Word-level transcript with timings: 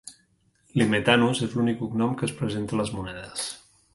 "Limetanus" 0.81 1.41
és 1.47 1.53
l'únic 1.59 1.77
cognom 1.83 2.17
que 2.21 2.27
es 2.31 2.35
presenta 2.41 2.77
a 2.79 2.83
les 2.83 2.93
monedes. 2.99 3.47